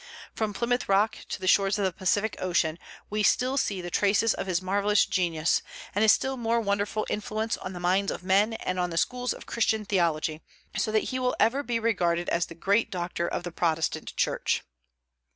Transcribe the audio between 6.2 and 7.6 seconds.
more wonderful influence